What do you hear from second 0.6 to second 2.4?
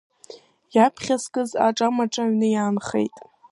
Иааԥхьаскыз аҿамаҿа